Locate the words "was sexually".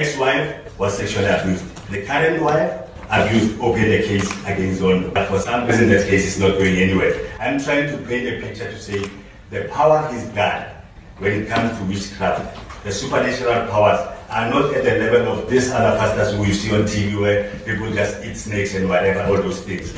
0.76-1.26